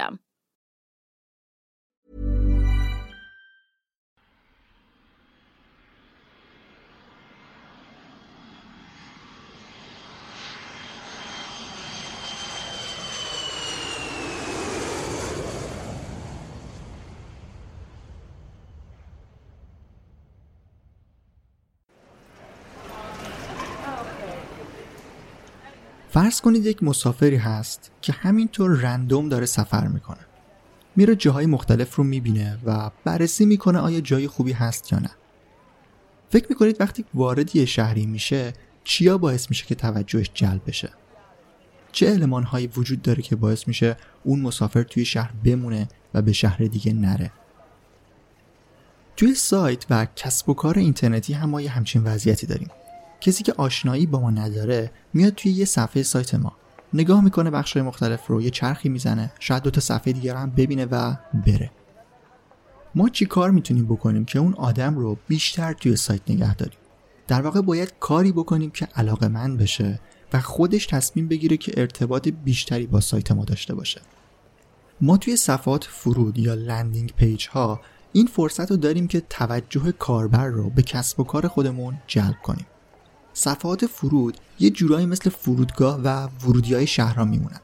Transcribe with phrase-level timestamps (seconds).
[0.00, 0.29] system.
[26.12, 30.26] فرض کنید یک مسافری هست که همینطور رندوم داره سفر می‌کنه.
[30.96, 35.10] میره جاهای مختلف رو می‌بینه و بررسی می‌کنه آیا جای خوبی هست یا نه.
[36.30, 38.52] فکر می‌کنید وقتی وارد یه شهری میشه
[38.84, 40.90] چیا باعث میشه که توجهش جلب بشه؟
[41.92, 46.32] چه علمان هایی وجود داره که باعث میشه اون مسافر توی شهر بمونه و به
[46.32, 47.30] شهر دیگه نره؟
[49.16, 52.68] توی سایت و کسب و کار اینترنتی هم ما یه همچین وضعیتی داریم.
[53.20, 56.52] کسی که آشنایی با ما نداره میاد توی یه صفحه سایت ما.
[56.94, 60.84] نگاه می‌کنه بخش مختلف رو یه چرخی می‌زنه شاید دو تا صفحه دیگر هم ببینه
[60.84, 61.14] و
[61.46, 61.70] بره.
[62.94, 66.78] ما چی کار می‌تونیم بکنیم که اون آدم رو بیشتر توی سایت نگه داریم؟
[67.28, 70.00] در واقع باید کاری بکنیم که علاقه‌مند بشه
[70.32, 74.00] و خودش تصمیم بگیره که ارتباط بیشتری با سایت ما داشته باشه.
[75.00, 77.80] ما توی صفحات فرود یا landing page ها
[78.12, 82.66] این فرصت رو داریم که توجه کاربر رو به کسب و کار خودمون جلب کنیم.
[83.32, 87.60] صفحات فرود یه جورایی مثل فرودگاه و ورودی های شهرها میمونن.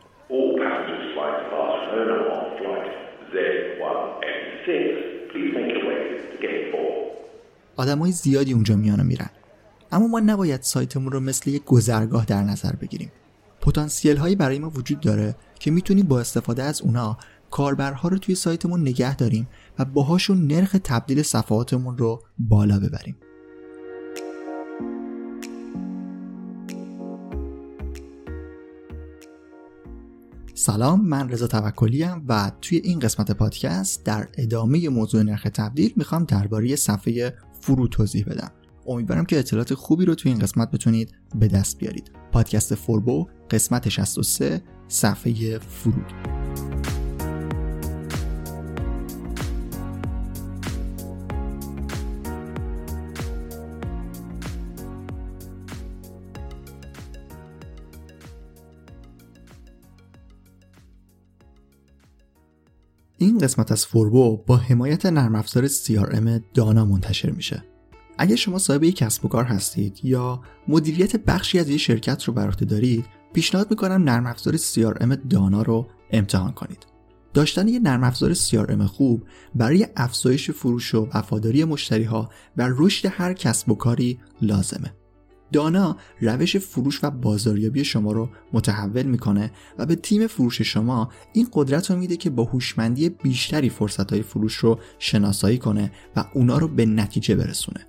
[7.76, 9.30] آدم های زیادی اونجا میان و میرن.
[9.92, 13.12] اما ما نباید سایتمون رو مثل یک گذرگاه در نظر بگیریم.
[13.60, 17.18] پتانسیل هایی برای ما وجود داره که می‌تونیم با استفاده از اونا
[17.50, 19.48] کاربرها رو توی سایتمون نگه داریم
[19.78, 23.16] و باهاشون نرخ تبدیل صفحاتمون رو بالا ببریم.
[30.58, 36.24] سلام من رضا توکلی و توی این قسمت پادکست در ادامه موضوع نرخ تبدیل می‌خوام
[36.24, 38.50] درباره صفحه فرو توضیح بدم.
[38.86, 42.10] امیدوارم که اطلاعات خوبی رو توی این قسمت بتونید به دست بیارید.
[42.32, 46.35] پادکست فوربو قسمت 63 صفحه فرود.
[63.46, 67.64] قسمت از فوربو با حمایت نرم افزار CRM دانا منتشر میشه.
[68.18, 72.32] اگه شما صاحب یک کسب و کار هستید یا مدیریت بخشی از یک شرکت رو
[72.32, 76.86] بر عهده دارید، پیشنهاد می‌کنم نرم افزار CRM دانا رو امتحان کنید.
[77.34, 83.08] داشتن یک نرم افزار CRM خوب برای افزایش فروش و وفاداری مشتری ها و رشد
[83.12, 84.92] هر کسب و کاری لازمه.
[85.52, 91.48] دانا روش فروش و بازاریابی شما رو متحول می‌کنه و به تیم فروش شما این
[91.52, 96.58] قدرت رو میده که با هوشمندی بیشتری فرصت های فروش رو شناسایی کنه و اونا
[96.58, 97.86] رو به نتیجه برسونه.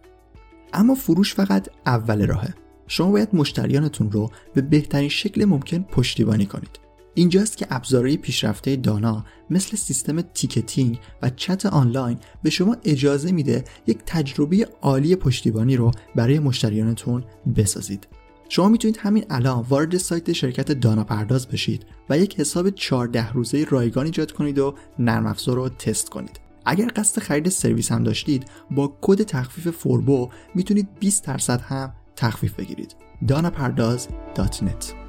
[0.74, 2.54] اما فروش فقط اول راهه.
[2.88, 6.87] شما باید مشتریانتون رو به بهترین شکل ممکن پشتیبانی کنید.
[7.18, 13.64] اینجاست که ابزارهای پیشرفته دانا مثل سیستم تیکتینگ و چت آنلاین به شما اجازه میده
[13.88, 17.24] یک تجربه عالی پشتیبانی رو برای مشتریانتون
[17.56, 18.08] بسازید.
[18.50, 23.66] شما می‌تونید همین الان وارد سایت شرکت دانا پرداز بشید و یک حساب 14 روزه
[23.70, 26.40] رایگان ایجاد کنید و نرم افزار رو تست کنید.
[26.66, 32.54] اگر قصد خرید سرویس هم داشتید با کد تخفیف فوربو می‌تونید 20 درصد هم تخفیف
[32.54, 32.96] بگیرید.
[33.28, 35.07] danapardaz.net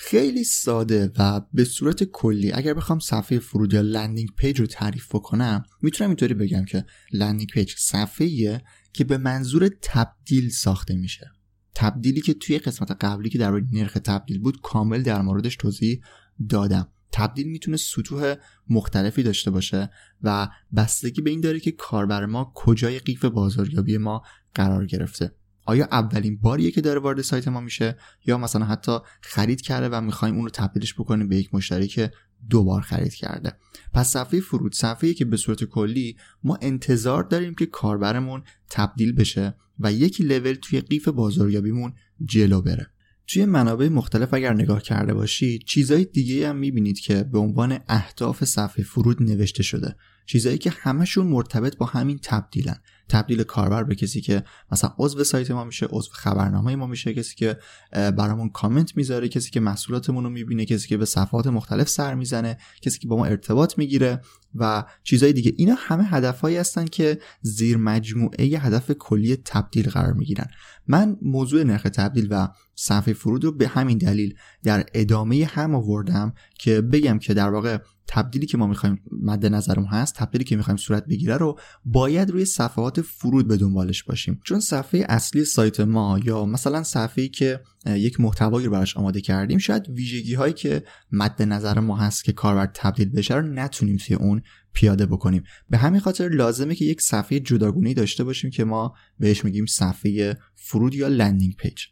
[0.00, 5.08] خیلی ساده و به صورت کلی اگر بخوام صفحه فرود یا landing page رو تعریف
[5.14, 8.62] بکنم می‌تونم اینطوری بگم که landing page صفحه
[8.92, 11.30] که به منظور تبدیل ساخته میشه.
[11.74, 16.00] تبدیلی که توی قسمت قبلی که در نرخ تبدیل بود کامل در موردش توضیح
[16.48, 16.88] دادم.
[17.12, 18.34] تبدیل می‌تونه سطوح
[18.70, 19.90] مختلفی داشته باشه
[20.22, 24.22] و بستگی به این داره که کاربر ما کجای قیف بازاریابی ما
[24.54, 25.34] قرار گرفته.
[25.68, 30.00] آیا اولین باریه که داره وارد سایت ما میشه؟ یا مثلا حتی خرید کرده و
[30.00, 32.10] می‌خوایم اون رو تبدیلش بکنیم به یک مشتری که
[32.50, 33.52] دوبار خرید کرده.
[33.94, 39.54] پس صفحه فرود صفحه که به صورت کلی ما انتظار داریم که کاربرمون تبدیل بشه
[39.80, 41.94] و یک لول توی قیف بازاریابیمون
[42.24, 42.86] جلو بره.
[43.26, 48.44] توی منابع مختلف اگر نگاه کرده باشید چیزهای دیگه هم می‌بینید که به عنوان اهداف
[48.44, 49.96] صفحه فرود نوشته شده.
[50.26, 52.80] چیزایی که همشون مرتبط با همین تبدیلن.
[53.08, 57.36] تبدیل کاربر به کسی که مثلا عضو سایت ما میشه عضو خبرنامه ما میشه کسی
[57.36, 57.58] که
[57.92, 62.58] برامون کامنت می‌ذاره کسی که محصولاتمون رو می‌بینه کسی که به صفحات مختلف سر می‌زنه
[62.82, 64.20] کسی که با ما ارتباط می‌گیره.
[64.54, 65.52] و چیزهای دیگه.
[65.56, 70.46] اینا همه هدفهایی هستن که زیر مجموعه هدف کلی تبدیل قرار می‌گیرن.
[70.86, 76.32] من موضوع نرخ تبدیل و صفحه فرود رو به همین دلیل در ادامه هم آوردم
[76.58, 80.76] که بگم که در واقع تبدیلی که ما می‌خوایم مد نظرمون هست تبدیلی که می‌خوایم
[80.76, 84.40] صورت بگیره رو باید روی صفحات فرود به دنبالش باشیم.
[84.44, 89.58] چون صفحه اصلی سایت ما یا مثلا صفحه‌ای که یک محتوایی رو براش آماده کردیم.
[89.58, 90.82] شاید ویژگی هایی که
[91.12, 94.42] مد نظر ما هست که کاربر تبدیل بشه رو نتونیم توی اون
[94.72, 95.42] پیاده بکنیم.
[95.70, 100.38] به همین خاطر لازمه که یک صفحه جداگونه داشته باشیم که ما بهش میگیم صفحه
[100.54, 101.82] فرود یا landing page.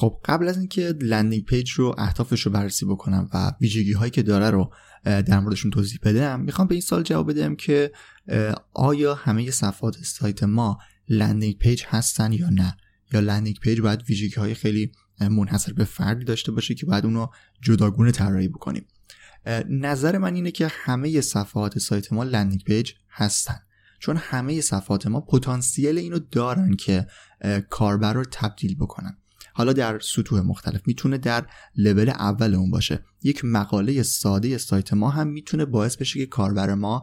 [0.00, 4.22] خب قبل از اینکه landing page رو اهدافش رو بررسی بکنم و ویژگی هایی که
[4.22, 4.72] داره رو
[5.04, 7.92] در موردشون توضیح بدم می‌خوام به این سوال جواب بدم که
[8.74, 10.78] آیا همه صفحات سایت ما
[11.08, 12.76] landing page هستن یا نه؟
[13.12, 17.26] یا landing page باید ویژگی های خیلی منحصر به فردی داشته باشه که باید اونو
[17.62, 18.86] جداگونه طراحی بکنیم.
[19.68, 23.56] نظر من اینه که همه صفحات سایت ما landing page هستن.
[24.00, 27.06] چون همه صفحات ما پتانسیل اینو دارن که
[27.70, 29.18] کاربر رو تبدیل بکنن.
[29.52, 33.04] حالا در سطوح مختلف می‌تونه در لول اول اون باشه.
[33.22, 37.02] یک مقاله ساده سایت ما هم می‌تونه باعث بشه که کاربر ما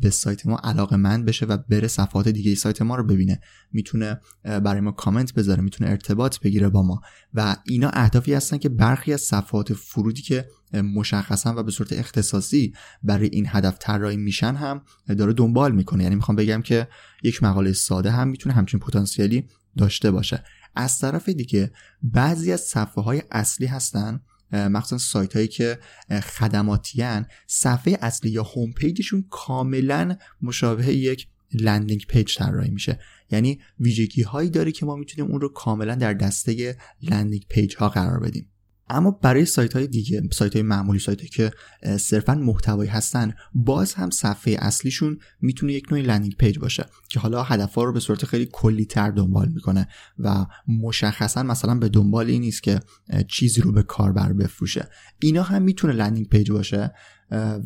[0.00, 3.40] به سایت ما علاقه مند بشه و بره صفحات دیگه سایت ما رو ببینه.
[3.72, 7.00] می‌تونه برای ما کامنت بذاره می‌تونه ارتباط بگیره با ما.
[7.34, 10.48] و اینا اهدافی هستن که برخی از صفحات فرودی که
[10.94, 12.72] مشخصا و به صورت اختصاصی
[13.02, 14.82] برای این هدف طراحی میشن هم
[15.18, 16.02] داره دنبال می‌کنه.
[16.02, 16.88] یعنی می‌خوام بگم که
[17.22, 20.44] یک مقاله ساده هم می‌تونه همچین پتانسیلی داشته باشه.
[20.76, 21.72] از طرف دیگه
[22.02, 24.20] بعضی از صفحه های اصلی هستن
[24.52, 25.78] مخصوصا سایت هایی که
[26.22, 32.98] خدماتی‌ان صفحه اصلی یا home page شون کاملا مشابه یک landing page طراحی میشه.
[33.30, 37.88] یعنی ویژگی هایی داره که ما می‌تونیم اون رو کاملا در دسته landing page ها
[37.88, 38.48] قرار بدیم.
[38.90, 41.50] اما برای سایت های دیگه سایت های معمولی سایت که
[41.96, 47.42] صرفا محتوایی هستن باز هم صفحه اصلیشون می‌تونه یک نوع landing page باشه که حالا
[47.42, 52.40] هدفها رو به صورت خیلی کلی تر دنبال می‌کنه و مشخصا مثلا به دنبال این
[52.40, 52.80] نیست که
[53.28, 54.88] چیزی رو به کاربر بفروشه.
[55.18, 56.94] اینا هم می‌تونه landing page باشه.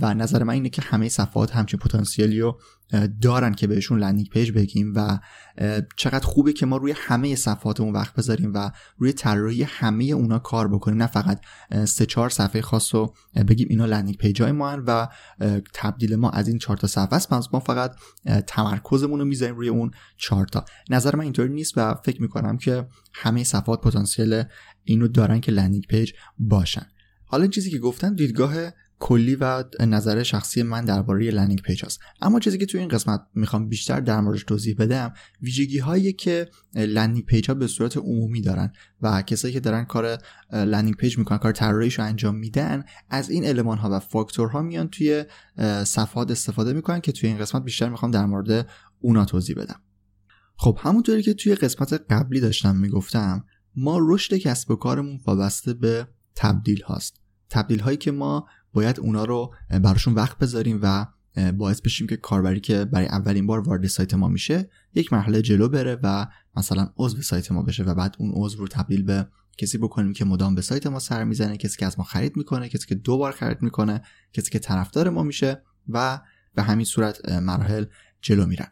[0.01, 2.61] و نظر من اینه که همه صفحات همچین پتانسیلی رو
[3.21, 5.19] دارن که بهشون landing page بگیم و
[5.97, 10.69] چقدر خوبه که ما روی همه صفحاتمون وقت بذاریم و روی طراحی همه اونا کار
[10.69, 10.99] بکنیم.
[11.03, 11.41] نه فقط
[11.85, 13.15] سه چهار صفحه خاص رو
[13.49, 15.09] بگیم اینا landing page های ما و
[15.75, 17.33] تبدیل ما از این چهار تا صفحه است.
[17.33, 17.95] ما فقط
[18.47, 20.65] تمرکزمون رو می‌ذاریم روی اون چهار تا.
[20.91, 24.43] نظر من اینطوری نیست و فکر می‌کنم که همه صفحات پتانسیل
[24.85, 26.87] اینو دارن که landing page باشن.
[27.25, 28.55] حالا چیزی که گفتم دیدگاه
[29.05, 32.01] کلی و نظر شخصی من درباره landing page هست.
[32.21, 36.49] اما چیزی که توی این قسمت می‌خوام بیشتر در موردش توضیح بدم ویژگی هایی که
[36.75, 40.19] landing page ها به صورت عمومی دارن و کسایی که دارن کار
[40.53, 44.89] landing page می‌کنن کار طراحیش رو انجام میدن از این المان ها و فاکتورها میان
[44.89, 45.25] توی
[45.85, 48.69] صفحات استفاده می‌کنن که توی این قسمت بیشتر می‌خوام در مورد
[49.01, 49.81] اونا توضیح بدم.
[50.57, 53.45] خب همونطوری که توی قسمت قبلی داشتم می‌گفتم
[53.77, 57.21] ما رشد کسب و کارمون وابسته به تبدیل هاست.
[57.51, 61.07] تبدیل هایی که ما باید اونا رو براشون وقت بذاریم و
[61.53, 65.69] باعث بشیم که کاربری که برای اولین بار وارد سایت ما میشه یک مرحله جلو
[65.69, 66.27] بره و
[66.57, 69.27] مثلا عضو سایت ما بشه و بعد اون عضو رو تبدیل به
[69.59, 72.69] کسی بکنیم که مدام به سایت ما سر می‌زنه کسی که از ما خرید می‌کنه
[72.69, 74.03] کسی که دو بار خرید می‌کنه
[74.33, 76.21] کسی که طرفدار ما میشه و
[76.55, 77.85] به همین صورت مراحل
[78.21, 78.69] جلو میرن.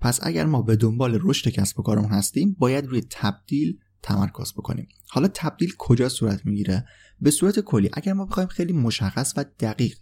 [0.00, 4.88] پس اگر ما به دنبال رشد کسب و کارمون هستیم باید روی تبدیل تمرکز بکنیم.
[5.08, 6.86] حالا تبدیل کجا صورت می‌گیره؟
[7.20, 7.90] به صورت کلی.
[7.92, 9.98] اگر ما بخوایم خیلی مشخص و دقیق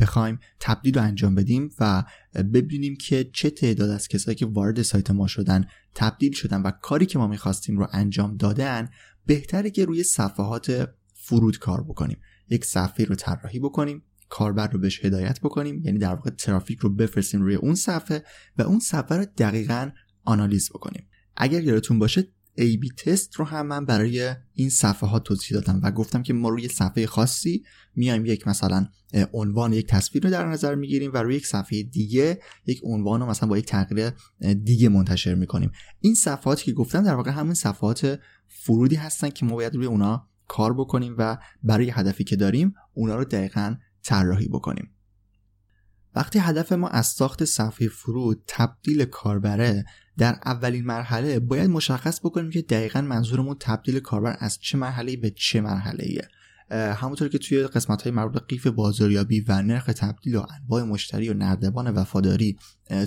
[0.00, 5.10] بخوایم تبدیل رو انجام بدیم و ببینیم که چه تعداد از کسایی که وارد سایت
[5.10, 8.88] ما شدن تبدیل شدن و کاری که ما می‌خواستیم رو انجام دادن
[9.26, 12.18] بهتره که روی صفحات فرود کار بکنیم.
[12.48, 16.94] یک صفحه رو طراحی بکنیم کاربر رو بهش هدایت بکنیم یعنی در واقع ترافیک رو
[16.94, 18.24] بفرستیم روی اون صفحه
[18.58, 19.90] و اون صفحه رو دقیقا
[20.24, 21.08] آنالیز بکنیم.
[21.36, 25.90] اگر یادتون باشه A-B تست رو هم من برای این صفحه ها توضیح دادم و
[25.90, 27.64] گفتم که ما روی صفحه خاصی
[27.96, 28.88] میایم یک مثلا
[29.32, 33.26] عنوان یک تصویر رو در نظر می‌گیریم و روی یک صفحه دیگه یک عنوان رو
[33.26, 34.12] مثلا با یک تغییر
[34.64, 35.70] دیگه منتشر می‌کنیم.
[36.00, 40.28] این صفحاتی که گفتم در واقع همین صفحات فرودی هستن که ما باید روی اونا
[40.48, 44.90] کار بکنیم و برای هدفی که داریم اونا رو دقیقا طراحی بکنیم.
[46.14, 49.84] وقتی هدف ما از ساخت صفحه فرود تبدیل کاربره
[50.18, 55.30] در اولین مرحله باید مشخص بکنیم که دقیقا منظورمون تبدیل کاربر از چه مرحله به
[55.30, 56.28] چه مرحله ایه
[56.70, 61.28] همونطور که توی قسمت های مربوط به قیف بازاریابی و نرخ تبدیل و انواع مشتری
[61.28, 62.58] و نردبان وفاداری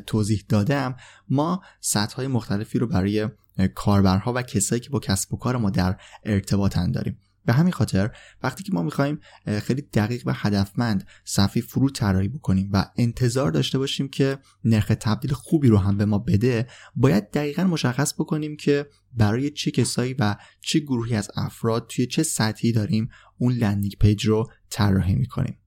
[0.06, 0.96] توضیح دادم
[1.30, 3.30] ما سطح های مختلفی رو برای
[3.76, 7.18] کاربرها و کسایی که با کسب و کار ما در ارتباطن داریم.
[7.48, 8.12] به همین خاطر
[8.44, 9.20] وقتی که ما می‌خوایم
[9.63, 15.34] خیلی دقیق و هدفمند صفحه فرود طراحی بکنیم و انتظار داشته باشیم که نرخ تبدیل
[15.34, 20.36] خوبی رو هم به ما بده باید دقیقا مشخص بکنیم که برای چه کسایی و
[20.62, 25.58] چه گروهی از افراد توی چه سطحی داریم اون landing page رو طراحی می‌کنیم.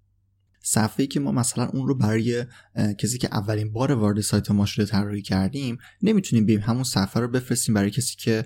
[0.71, 2.45] صفحه‌ای که ما مثلا اون رو برای
[2.99, 7.29] کسی که اولین بار وارد سایت ما شده طراحی کردیم نمی‌تونیم بیایم همون صفحه رو
[7.29, 8.45] بفرستیم برای کسی که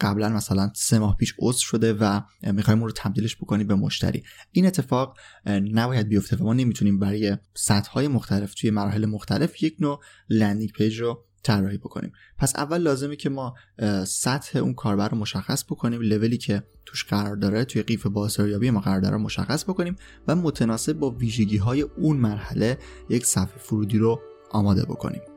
[0.00, 4.22] قبلا مثلا سه ماه پیش عضو شده و می‌خوایم اون رو تبدیلش بکنیم به مشتری.
[4.52, 9.76] این اتفاق نباید بیفته و ما نمی‌تونیم برای سطح های مختلف توی مراحل مختلف یک
[9.80, 12.12] نوع landing page رو طراحی بکنیم.
[12.38, 13.54] پس اول لازمه که ما
[14.04, 18.80] سطح اون کاربر رو مشخص بکنیم لولی که توش قرار داره توی قیف بازاریابی ما
[18.80, 19.96] قرار داره مشخص بکنیم
[20.28, 22.78] و متناسب با ویژگی های اون مرحله
[23.10, 25.35] یک صفحه فرودی رو آماده بکنیم.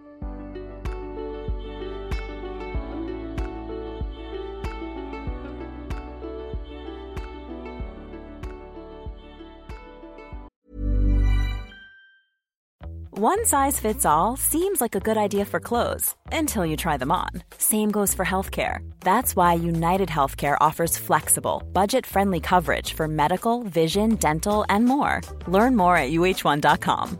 [13.22, 17.12] One size fits all seems like a good idea for clothes until you try them
[17.12, 17.28] on.
[17.58, 18.90] Same goes for healthcare.
[19.02, 25.20] That's why United Healthcare offers flexible, budget friendly coverage for medical, vision, dental, and more.
[25.48, 27.20] Learn more at uh1.com.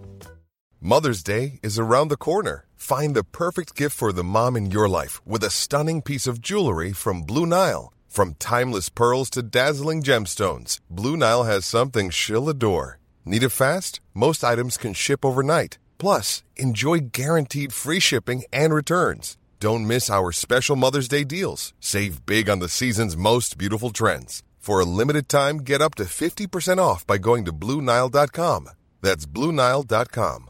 [0.80, 2.66] Mother's Day is around the corner.
[2.78, 6.40] Find the perfect gift for the mom in your life with a stunning piece of
[6.40, 7.92] jewelry from Blue Nile.
[8.08, 13.00] From timeless pearls to dazzling gemstones, Blue Nile has something she'll adore.
[13.26, 14.00] Need it fast?
[14.14, 15.78] Most items can ship overnight.
[16.04, 19.38] Plus, enjoy guaranteed free shipping and returns.
[19.60, 21.74] Don't miss our special Mother's Day deals.
[21.80, 24.44] Save big on the season's most beautiful trends.
[24.60, 28.70] For a limited time, get up to 50% off by going to Bluenile.com.
[29.02, 30.50] That's Bluenile.com.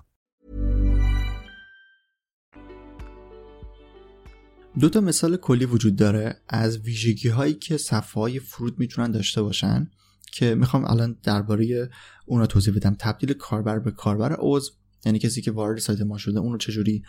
[4.80, 9.42] دو تا مثال کلی وجود داره از ویژگی هایی که صفحه های فرود می‌تونن داشته
[9.42, 9.92] باشن
[10.32, 11.90] که می‌خوام الان درباره
[12.26, 14.72] اونا توضیح بدم تبدیل کاربر به کاربر عضو
[15.06, 17.04] یعنی کسی که وارد سایت ما شده اون رو چجوری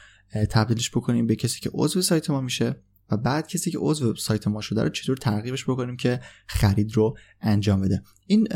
[0.50, 2.76] تبدیلش بکنیم به کسی که عضو سایت ما میشه
[3.10, 7.16] و بعد کسی که عضو سایت ما شده رو چطور ترغیبش بکنیم که خرید رو
[7.40, 8.02] انجام بده.
[8.26, 8.48] این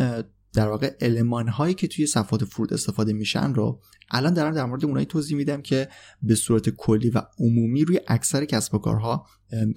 [0.55, 3.81] در واقع المان هایی که توی صفحات فرود استفاده میشن رو
[4.11, 5.89] الان دارم در مورد اونایی توضیح میدم که
[6.23, 9.27] به صورت کلی و عمومی روی اکثر کسب و کارها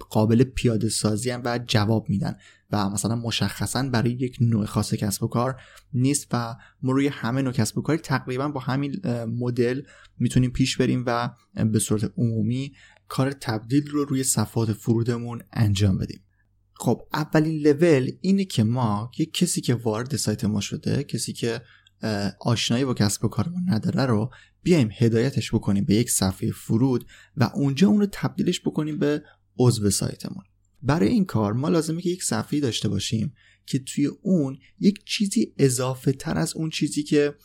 [0.10, 2.36] قابل پیاده سازی و جواب میدن
[2.72, 5.62] و مثلا مشخصا برای یک نوع خاص کسب و کار
[5.94, 9.02] نیست و ما روی همه نوع کسب و کاری تقریبا با همین
[9.40, 9.82] مدل
[10.20, 11.30] می‌تونیم پیش بریم و
[11.72, 12.74] به صورت عمومی
[13.08, 16.27] کار تبدیل رو روی صفحات فرودمون انجام بدیم.
[16.80, 21.62] خب اولین لول اینه که ما یک کسی که وارد سایت ما شده کسی که
[22.40, 24.32] آشنایی با کسب و کارمون نداره رو
[24.64, 27.06] بیایم هدایتش بکنیم به یک صفحه فرود
[27.38, 29.24] و اونجا اون رو تبدیلش بکنیم به
[29.60, 30.44] عضو سایتمون.
[30.84, 33.34] برای این کار ما لازمه که یک صفحه داشته باشیم
[33.66, 37.36] که توی اون یک چیزی اضافه تر از اون چیزی که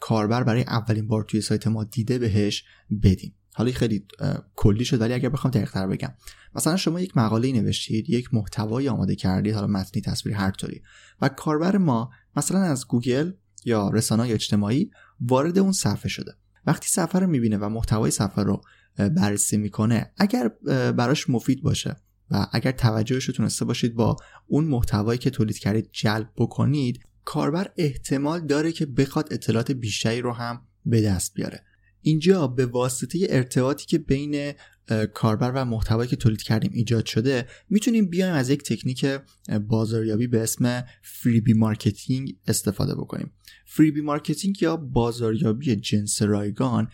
[0.00, 2.64] کاربر برای اولین بار توی سایت ما دیده بهش
[3.02, 3.34] بدیم.
[3.56, 4.06] حالا خیلی
[4.54, 6.14] کلی شد ولی اگر بخوام دقیق‌تر بگم.
[6.54, 10.82] مثلا شما یک مقاله نوشتید یک محتوایی آماده کردید حالا متنی تصویری هر طوری
[11.20, 13.32] و کاربر ما مثلا از گوگل
[13.64, 16.32] یا رسانه‌های اجتماعی وارد اون صفحه شده.
[16.66, 18.60] وقتی صفحه رو می‌بینه و محتوای صفحه رو
[18.96, 20.48] بررسی می‌کنه اگر
[20.92, 21.96] براش مفید باشه
[22.30, 27.72] و اگر توجهش رو تونسته باشید با اون محتوایی که تولید کردید جلب بکنید کاربر
[27.76, 31.64] احتمال داره که بخواد اطلاعات بیشتری رو هم به دست بیاره.
[32.02, 34.52] اینجا به واسطه ارتباطی که بین
[35.14, 39.06] کاربر و محتوایی که تولید کردیم ایجاد شده می‌تونیم بیایم از یک تکنیک
[39.68, 43.32] بازاریابی به اسم freebie marketing استفاده بکنیم.
[43.66, 46.88] freebie marketing یا بازاریابی جنس رایگان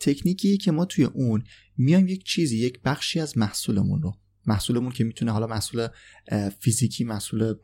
[0.00, 1.44] تکنیکی که ما توی اون
[1.76, 4.14] میایم یک چیزی یک بخشی از محصولمون رو.
[4.46, 5.88] محصولمون که می‌تونه حالا محصول
[6.60, 7.54] فیزیکی محصول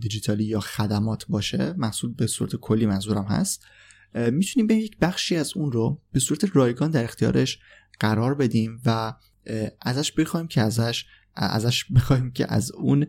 [0.00, 3.62] دیجیتالی یا خدمات باشه محصول به صورت کلی منظورم هست.
[4.14, 7.58] می‌تونیم به یک بخشی از اون رو به صورت رایگان در اختیارش
[8.00, 9.12] قرار بدیم و
[9.82, 11.04] ازش بخوایم که ازش
[11.34, 13.06] ازش بخوایم که از اون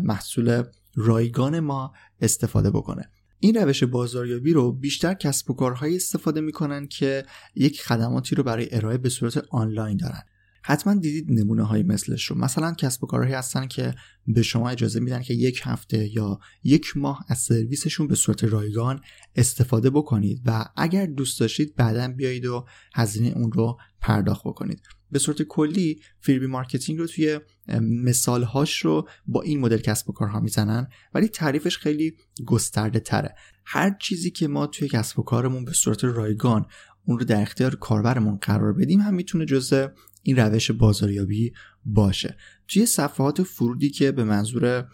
[0.00, 0.62] محصول
[0.94, 3.10] رایگان ما استفاده بکنه.
[3.38, 8.68] این روش بازاریابی رو بیشتر کسب و کارهایی استفاده می‌کنن که یک خدماتی رو برای
[8.72, 10.22] ارائه به صورت آنلاین دارن.
[10.62, 13.94] حتما دیدید نمونه های مثلش رو مثلا کسب و کارهایی هستن که
[14.26, 19.00] به شما اجازه میدن که یک هفته یا یک ماه از سرویسشون به صورت رایگان
[19.36, 24.80] استفاده بکنید و اگر دوست داشتید بعدا بیایید و هزینه اون رو پرداخت بکنید.
[25.10, 27.40] به صورت کلی freebie marketing رو توی
[27.80, 33.96] مثالهاش رو با این مدل کسب و کارها می‌زنن ولی تعریفش خیلی گسترده تره هر
[34.00, 36.66] چیزی که ما توی کسب و کارمون به صورت رایگان
[37.04, 39.86] اون رو در اختیار کاربرمون قرار بدیم هم می‌تونه جزء
[40.22, 41.52] این روش بازاریابی
[41.84, 42.36] باشه.
[42.68, 44.88] توی صفحات فرودی که به منظور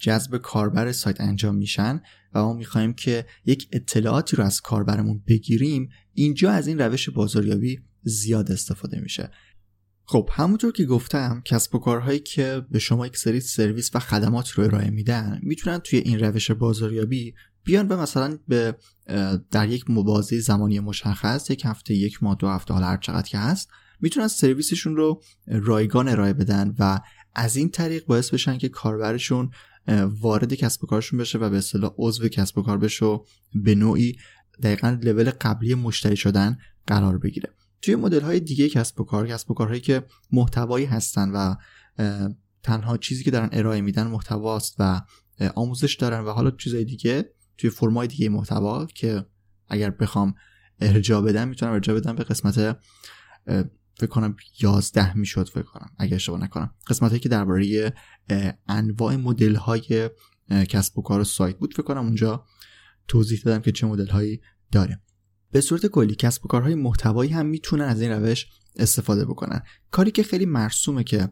[0.00, 2.00] جذب کاربر سایت انجام میشن
[2.34, 7.80] و ما می‌خوایم که یک اطلاعاتی رو از کاربرمون بگیریم اینجا از این روش بازاریابی
[8.02, 9.30] زیاد استفاده میشه.
[10.04, 14.50] خب همونطور که گفتم کسب و کارهایی که به شما یک سری سرویس و خدمات
[14.50, 18.76] رو ارائه میدن می‌تونن توی این روش بازاریابی بیان و مثلا به
[19.50, 23.38] در یک مبازه زمانی مشخص یک هفته یک ماه دو هفته حالا هر چقدر که
[23.38, 23.70] هست
[24.02, 27.00] می‌تونن سرویسشون رو رایگان ارائه بدن و
[27.34, 29.50] از این طریق باعث بشن که کاربرشون
[30.20, 33.74] وارد کسب و کارشون بشه و به اصطلاح عضو کسب و کار بشه و به
[33.74, 34.16] نوعی
[34.62, 37.54] دقیقا لول قبلی مشتری شدن قرار بگیره.
[37.82, 41.54] توی مدل های دیگه کسب و کار کسب و کارهایی که محتوایی هستن و
[42.62, 45.00] تنها چیزی که دارن ارائه میدن محتواست و
[45.54, 49.26] آموزش دارن و حالا چیزای دیگه توی فرمای دیگه محتوا که
[49.68, 50.34] اگر بخوام
[50.80, 52.76] ارجاع بدم می‌تونم ارجاع بدم به قسمت
[53.94, 55.90] فکر کنم 11 می‌شد فکر کنم.
[55.98, 56.74] اگر اشتباه نکنم.
[56.86, 57.92] قسمت که درباره
[58.68, 60.10] انواع مدل های
[60.68, 62.44] کسب و کار و سایت بود فکر کنم اونجا
[63.08, 64.40] توضیح دادم که چه مدل هایی
[64.72, 65.00] داره.
[65.50, 69.62] به صورت کلی کسب و کارهای محتوایی هم می‌تونن از این روش استفاده بکنن.
[69.90, 71.28] کاری که خیلی مرسومه که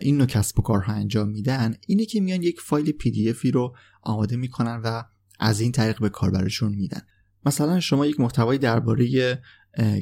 [0.00, 3.50] این نوع کسب و کارها انجام میدن اینه که میان یک فایل پی دی افی
[3.50, 5.02] رو آماده می‌کنن و
[5.38, 7.00] از این طریق به کاربرشون میدن.
[7.46, 9.38] مثلا شما یک محتوایی درباره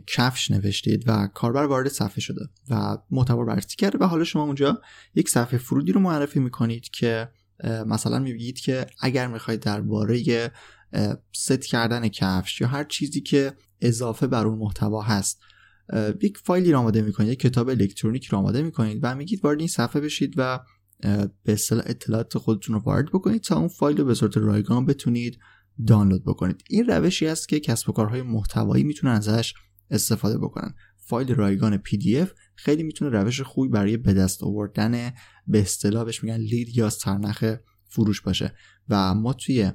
[0.07, 4.83] کفش نوشتید و کاربر وارد صفحه شده و محتوا بررسی کرده و حالا شما اونجا
[5.14, 7.28] یک صفحه فرودی رو معرفی می‌کنید که
[7.87, 10.50] مثلا میگید که اگر می‌خواید درباره
[11.33, 15.40] ست کردن کفش یا هر چیزی که اضافه بر اون محتوا هست
[16.22, 19.68] یک فایلی رو آماده می‌کنید یک کتاب الکترونیک رو آماده می‌کنید و میگید وارد این
[19.68, 20.61] صفحه بشید و
[21.44, 25.38] به اصطلاح اطلاعات خودتون رو وارد بکنید تا اون فایل رو به صورت رایگان بتونید
[25.86, 26.62] دانلود بکنید.
[26.70, 29.54] این روشی است که کسب و کارهای محتوایی می‌تونن ازش
[29.90, 30.74] استفاده بکنن.
[30.96, 35.12] فایل رایگان PDF خیلی می‌تونه روش خوبی برای به دست آوردن
[35.46, 37.56] به اصطلاح بهش میگن لید یا سرنخ
[37.88, 38.54] فروش باشه.
[38.88, 39.72] و ما توی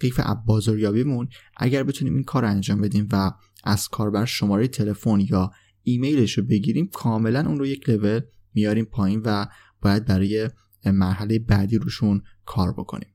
[0.00, 3.32] قیف بازاریابیمون اگر بتونیم این کار انجام بدیم و
[3.64, 5.50] از کاربر شماره تلفن یا
[5.82, 8.20] ایمیلش رو بگیریم کاملا اون رو یک لول
[8.54, 9.46] میاریم پایین و
[9.82, 10.50] باید برای
[10.84, 13.08] مرحله بعدی روشون کار بکنیم.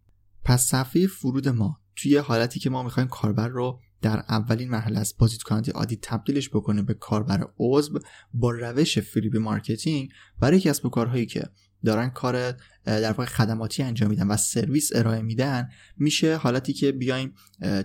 [0.43, 5.15] پس صفحه فرود ما توی حالتی که ما می‌خوایم کاربر رو در اولین مرحله از
[5.17, 7.99] بازدید کننده عادی تبدیلش بکنه به کاربر عضو
[8.33, 10.09] با روش freebie marketing
[10.39, 11.43] برای کسب و کارهایی که
[11.85, 12.51] دارن کار
[12.85, 17.33] در واقع خدماتی انجام میدن و سرویس ارائه میدن میشه حالتی که بیایم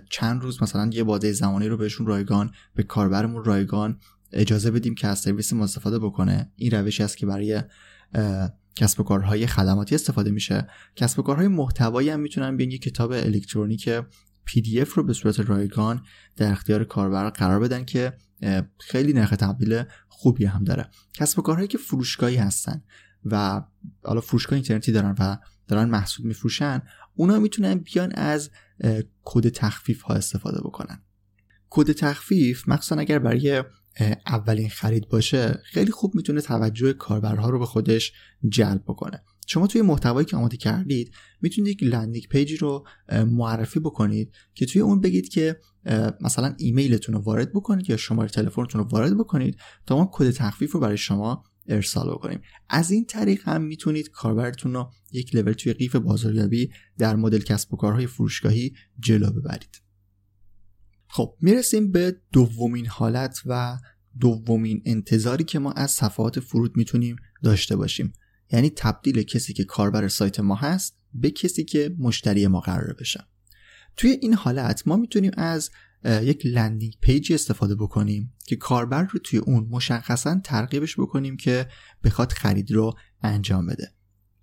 [0.09, 3.99] چند روز مثلا یه بازه زمانی رو بهشون رایگان به کاربرمون رایگان
[4.31, 6.51] اجازه بدیم که از سرویس ما استفاده بکنه.
[6.55, 7.61] این روشی است که برای
[8.77, 10.67] کسب و کارهای خدماتی استفاده میشه.
[10.95, 13.89] کسب و کارهای محتوایی هم می‌تونن بیان یه کتاب الکترونیک
[14.49, 16.03] PDF رو به صورت رایگان
[16.35, 18.13] در اختیار کاربر قرار بدن که
[18.79, 20.89] خیلی نرخ تبدیل خوبی هم داره.
[21.13, 22.83] کسب و کارهایی که فروشگاهی هستن
[23.25, 23.61] و
[24.03, 25.37] حالا فروشگاه اینترنتی دارن و
[25.67, 26.81] دارن محصول میفروشن
[27.15, 28.49] اونا می‌تونن بیان از
[29.23, 31.01] کد تخفیف ها استفاده بکنن.
[31.69, 33.63] کد تخفیف مخصوصا اگر برای
[34.27, 38.13] اولین خرید باشه خیلی خوب می‌تونه توجه کاربرها رو به خودش
[38.49, 39.23] جلب بکنه.
[39.47, 44.65] شما توی محتوایی که آماده کردید می‌تونید یک landing page ی رو معرفی بکنید که
[44.65, 45.59] توی اون بگید که
[46.21, 50.71] مثلا ایمیلتون رو وارد بکنید یا شماره تلفنتون رو وارد بکنید تا ما کد تخفیف
[50.71, 52.41] رو برای شما ارسال بکنیم.
[52.69, 57.73] از این طریق هم می‌تونید کاربرتون رو یک لول توی قیف بازاریابی در مدل کسب
[57.73, 59.86] و کارهای فروشگاهی جلو ببرید.
[61.07, 63.77] خب می‌رسیم به دومین حالت و
[64.19, 68.13] دومین انتظاری که ما از صفحات فرود می‌تونیم داشته باشیم.
[68.51, 73.27] یعنی تبدیل کسی که کاربر سایت ما هست به کسی که مشتری ما قراره بشه.
[73.97, 75.71] توی این حالت ما می‌تونیم از
[76.05, 81.67] یک landing page ی استفاده بکنیم که کاربر رو توی اون مشخصا ترغیبش بکنیم که
[82.03, 83.91] بخواد خرید رو انجام بده.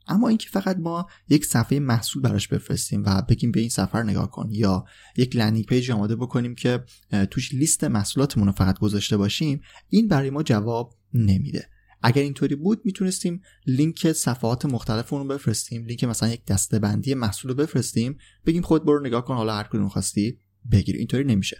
[0.06, 4.30] اما اینکه فقط ما یک صفحه محصول براش بفرستیم و بگیم به این صفحه نگاه
[4.30, 4.84] کن یا
[5.16, 6.84] یک landing page آماده بکنیم که
[7.30, 11.68] توش لیست محصولاتمون رو فقط گذاشته باشیم این برای ما جواب نمیده.
[12.02, 17.50] اگر اینطوری بود می‌تونستیم لینک صفحات مختلف رو بفرستیم لینک مثلا یک دسته بندی محصول
[17.50, 20.38] رو بفرستیم بگیم خودت برو نگاه کن حالا هر کدوم خواستی
[20.72, 21.58] بگیر اینطوری نمیشه.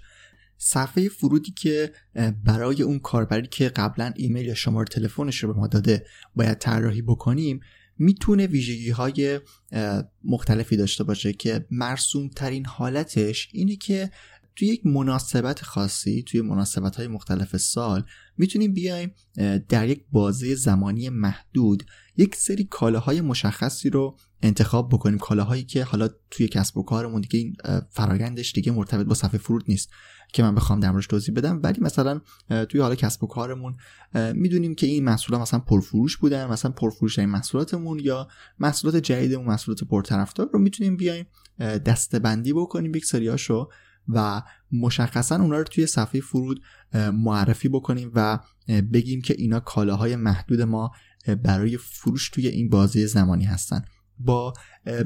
[0.59, 1.92] صفحه فرودی که
[2.44, 7.02] برای اون کاربری که قبلا ایمیل یا شماره تلفنش رو به ما داده باید طراحی
[7.02, 7.61] بکنیم
[7.98, 9.40] می‌تونه ویژگی های
[10.24, 14.11] مختلفی داشته باشه که مرسوم ترین حالتش اینه که
[14.57, 18.04] توی یک مناسبت خاصی توی مناسبت های مختلف سال
[18.38, 19.12] می‌تونیم بیایم
[19.68, 21.83] در یک بازه زمانی محدود
[22.16, 25.18] یک سری کالاهای مشخصی رو انتخاب بکنیم.
[25.18, 27.57] کالاهایی که حالا توی کسب و کارمون دیگه این
[27.90, 29.90] فرایندش دیگه مرتبط با صفحه فرود نیست.
[30.34, 31.60] که من بخوام در موردش توضیح بدم.
[31.62, 32.20] ولی مثلا
[32.68, 33.76] توی حالا کسب و کارمون
[34.34, 39.84] می‌دونیم که این محصولات مثلا پرفروش بودن مثلا پرفروش این محصولاتمون یا محصولات جدیدمون محصولات
[39.84, 41.26] پرطرفدار رو می‌تونیم بیایم
[41.58, 43.68] دستبندی بکنیم یک سریاشو
[44.08, 44.42] و
[44.72, 46.62] مشخصا اونا رو توی صفحه فرود
[47.12, 48.38] معرفی بکنیم و
[48.92, 50.90] بگیم که اینا کالاهای محدود ما
[51.42, 53.84] برای فروش توی این بازی زمانی هستن.
[54.18, 54.53] با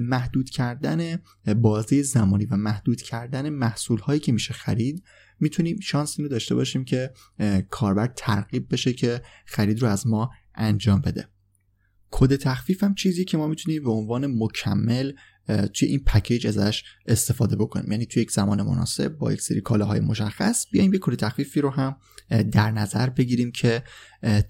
[0.00, 1.16] محدود کردن
[1.56, 5.04] بازی زمانی و محدود کردن محصول هایی که میشه خرید
[5.40, 7.12] می‌تونیم شانس اینو داشته باشیم که
[7.70, 11.28] کاربر ترغیب بشه که خرید رو از ما انجام بده.
[12.10, 15.12] کد تخفیف هم چیزی که ما می‌تونیم به عنوان مکمل
[15.74, 17.92] توی این پکیج ازش استفاده بکنیم.
[17.92, 21.70] یعنی توی یک زمان مناسب با یک سری کالاهای مشخص بیایم یک کد تخفیفی رو
[21.70, 21.96] هم
[22.52, 23.82] در نظر بگیریم که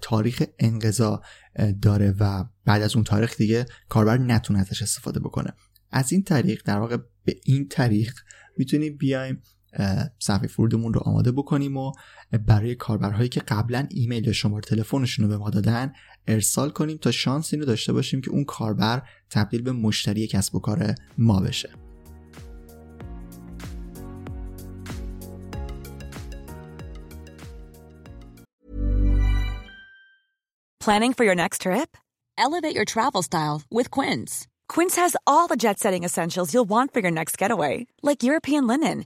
[0.01, 1.21] تاریخ انقضا
[1.81, 5.53] داره و بعد از اون تاریخ دیگه کاربر نتونه ازش استفاده بکنه.
[5.91, 8.13] از این طریق در واقع به این طریق
[8.57, 9.41] می‌تونیم بیایم
[10.19, 11.91] صفحه فرودمون رو آماده بکنیم و
[12.47, 15.93] برای کاربرهایی که قبلا ایمیل یا شماره تلفنشون رو به ما دادن
[16.27, 20.59] ارسال کنیم تا شانس اینو داشته باشیم که اون کاربر تبدیل به مشتری کسب و
[20.59, 21.69] کار ما بشه
[30.89, 31.89] Planning for your next trip?
[32.37, 34.47] Elevate your travel style with Quince.
[34.73, 39.05] Quince has all the jet-setting essentials you'll want for your next getaway, like European linen,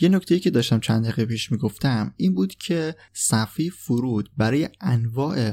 [0.00, 5.52] یه نکته که داشتم چند دقیقه پیش می‌گفتم این بود که صفحه فرود برای انواع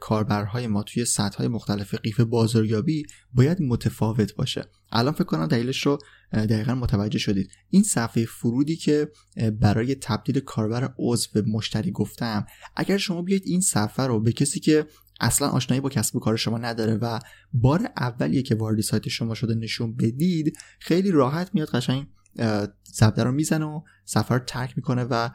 [0.00, 4.64] کاربرهای ما توی سطح مختلف قیف بازاریابی باید متفاوت باشه.
[4.92, 5.98] الان فکر کنم دلیلش رو
[6.32, 7.50] دقیقا متوجه شدید.
[7.70, 9.08] این صفحه فرودی که
[9.60, 12.46] برای تبدیل کاربر عضو به مشتری گفتم
[12.76, 14.86] اگر شما بیاید این صفحه رو به کسی که
[15.20, 17.18] اصلا آشنایی با کسب و کار شما نداره و
[17.52, 22.06] بار اولیه که وارد سایت شما شده نشون بدید خیلی راحت میاد قشنگ
[22.94, 25.28] ضبط رو می‌زنه و سفر رو ترک می‌کنه و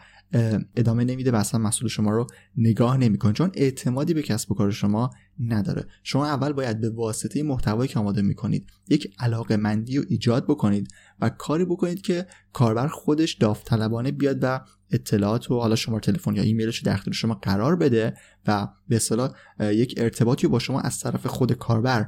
[0.76, 2.28] ادامه نمیده و اصلا مسئول شما رو
[2.58, 3.34] نگاه نمی‌کنه.
[3.34, 5.86] چون اعتمادی به کسب و کار شما نداره.
[6.04, 10.88] شما اول باید به واسطه محتوایی که آماده می‌کنید یک علاقه مندی رو ایجاد بکنید
[11.20, 14.62] و کاری بکنید که کاربر خودش داوطلبانه بیاد و
[14.94, 18.14] اطلاعات و حالا شما تلفن یا ایمیلش در اختیار شما قرار بده
[18.48, 22.08] و به اصطلاح یک ارتباطی با شما از طرف خود کاربر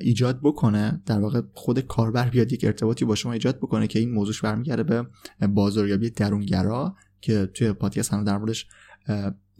[0.00, 1.02] ایجاد بکنه.
[1.06, 4.82] در واقع خود کاربر بیاد یک ارتباطی با شما ایجاد بکنه که این موضوعش برمیگرده
[4.82, 5.06] به
[5.46, 8.66] بازاریابی درونگرا که توی پادکست هم در موردش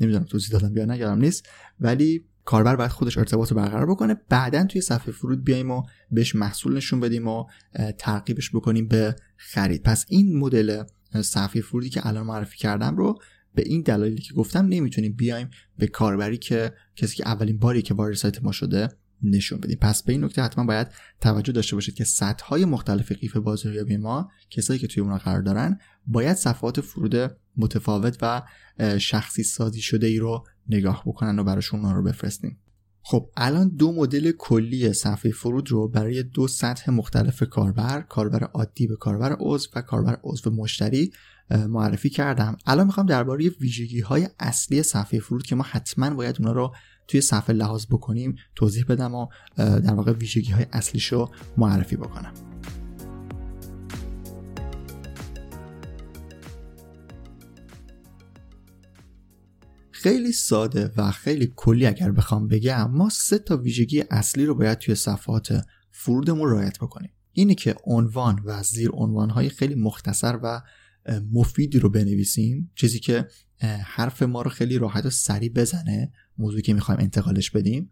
[0.00, 1.48] نمی‌دونم توضیح دادم یا نه نیست.
[1.80, 4.16] ولی کاربر باید خودش ارتباط رو برقرار بکنه.
[4.28, 7.44] بعدا توی صفحه فرود بیایم و بهش محصول نشون بدیم و
[7.98, 9.82] ترغیبش بکنیم به خرید.
[9.82, 10.82] پس این مدل
[11.14, 13.18] صفحه فرودی که الان معرفی کردم رو
[13.54, 17.94] به این دلایلی که گفتم نمی‌تونیم بیایم به کاربری که کسی که اولین باری که
[17.94, 18.88] وارد سایت ما شده
[19.22, 19.78] نشون بدیم.
[19.80, 20.88] پس به این نکته حتما باید
[21.20, 25.42] توجه داشته باشید که سطح های مختلف قیف بازاریابی ما کسایی که توی اونها قرار
[25.42, 28.42] دارن باید صفحات فرود متفاوت و
[28.98, 32.58] شخصی سازی شده ای رو نگاه بکنن و براشون اونها رو بفرستیم.
[33.02, 33.30] خب.
[33.36, 38.96] الان دو مدل کلی صفحه فرود رو برای دو سطح مختلف کاربر کاربر عادی به
[38.96, 41.12] کاربر عضو و کاربر عضو مشتری
[41.50, 42.56] معرفی کردم.
[42.66, 46.74] الان می‌خوام درباره ویژگی های اصلی صفحه فرود که ما حتما باید اونا رو
[47.08, 52.49] توی صفحه لحاظ بکنیم توضیح بدم و در واقع ویژگی های اصلیش رو معرفی بکنم.
[60.02, 64.78] خیلی ساده و خیلی کلی اگر بخوام بگم ما سه تا ویژگی اصلی رو باید
[64.78, 67.10] توی صفحات فرودمون رعایت بکنیم.
[67.32, 68.90] اینه که عنوان و زیر
[69.30, 70.62] های خیلی مختصر و
[71.32, 73.28] مفیدی رو بنویسیم چیزی که
[73.84, 77.90] حرف ما رو خیلی راحت و سریع بزنه موضوعی که می‌خوایم انتقالش بدیم.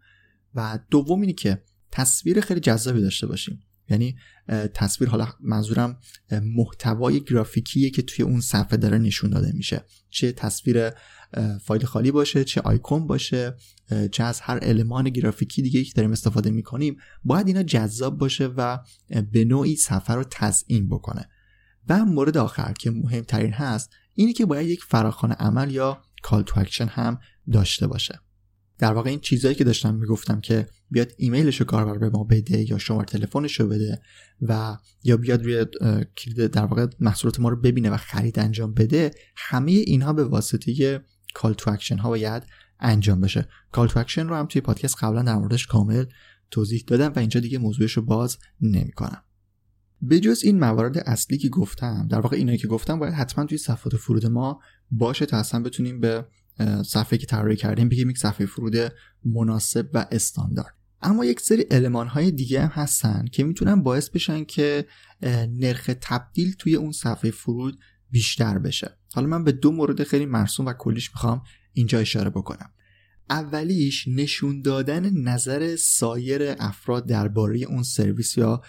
[0.55, 3.59] و دوم اینی که تصویر خیلی جذابی داشته باشیم.
[3.89, 4.15] یعنی
[4.73, 5.97] تصویر حالا منظورم
[6.31, 9.85] محتوای گرافیکیه که توی اون صفحه داره نشون داده میشه.
[10.09, 10.91] چه تصویر
[11.61, 13.55] فایل خالی باشه چه آیکون باشه
[14.11, 16.97] چه از هر المان گرافیکی دیگه که داریم استفاده می‌کنیم.
[17.23, 18.77] باید اینا جذاب باشه و
[19.31, 21.29] به نوعی صفحه رو تزیین بکنه.
[21.89, 26.59] و مورد آخر که مهمترین هست اینه که باید یک فراخوان عمل یا call to
[26.59, 27.19] action هم
[27.51, 28.19] داشته باشه.
[28.79, 32.71] در واقع این چیزهایی که داشتم می‌گفتم که بیاد ایمیلش رو کاربر به ما بده
[32.71, 34.01] یا شماره تلفنش رو بده
[34.41, 35.65] و یا بیاد روی
[36.17, 41.01] کلید در واقع محصولات ما رو ببینه و خرید انجام بده همه اینها به واسطه
[41.33, 42.43] call to action ها باید
[42.79, 43.47] انجام بشه.
[43.71, 46.05] call to action رو هم توی پادکست قبلا در موردش کامل
[46.51, 49.23] توضیح دادم و اینجا دیگه موضوعش رو باز نمی‌کنم.
[50.01, 53.57] به جز این موارد اصلی که گفتم در واقع اینایی که گفتم باید حتما توی
[53.57, 54.59] صفحات فرود ما
[54.91, 56.25] باشه تا اصلا بتونیم به
[56.85, 58.75] صفحه که طراحی کردیم بگیم یک صفحه فرود
[59.25, 60.75] مناسب و استاندارد.
[61.01, 64.85] اما یک سری المان های دیگه هم هستن که می‌تونن باعث بشن که
[65.49, 67.79] نرخ تبدیل توی اون صفحه فرود
[68.11, 68.97] بیشتر بشه.
[69.13, 71.41] حالا من به دو مورد خیلی مرسوم و کلیش می‌خوام
[71.73, 72.69] اینجا اشاره بکنم.
[73.29, 78.61] اولیش نشون دادن نظر سایر افراد درباره اون سرویس یا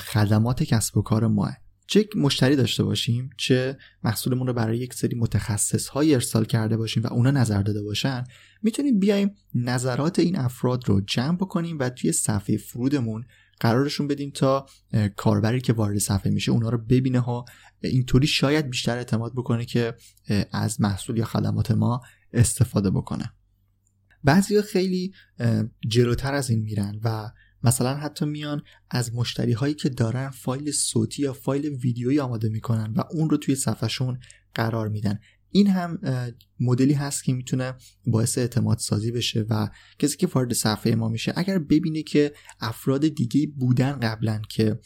[0.00, 1.56] خدمات کسب و کار ماه.
[1.88, 7.02] چه مشتری داشته باشیم چه محصولمون رو برای یک سری متخصص های ارسال کرده باشیم
[7.02, 8.24] و اونا نظر داده باشن
[8.62, 13.24] می‌تونیم بیایم نظرات این افراد رو جمع بکنیم و توی صفحه فرودمون
[13.60, 14.66] قرارشون بدیم تا
[15.16, 17.44] کاربری که وارد صفحه میشه اونا رو ببینه ها.
[17.80, 19.94] اینطوری شاید بیشتر اعتماد بکنه که
[20.52, 22.00] از محصول یا خدمات ما
[22.32, 23.32] استفاده بکنه.
[24.24, 25.12] بعضی خیلی
[25.88, 27.30] جلوتر از این میرن و
[27.62, 32.92] مثلا حتی میان از مشتری هایی که دارن فایل صوتی یا فایل ویدیویی آماده می‌کنن
[32.96, 34.18] و اون رو توی صفحهشون
[34.54, 35.18] قرار میدن.
[35.50, 35.98] این هم
[36.60, 37.74] مدلی هست که می‌تونه
[38.06, 39.68] باعث اعتماد سازی بشه و
[39.98, 44.80] کسی که وارد صفحه ما میشه اگر ببینه که افراد دیگه بودن قبلا که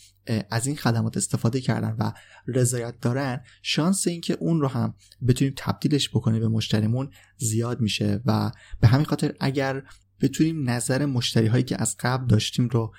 [0.51, 2.13] از این خدمات استفاده کردن و
[2.47, 4.95] رضایت دارن شانس اینکه اون رو هم
[5.29, 9.83] بتونیم تبدیلش بکنیم به مشتریمون زیاد میشه و به همین خاطر اگر
[10.23, 12.95] بتونیم نظر مشتری هایی که از قبل داشتیم رو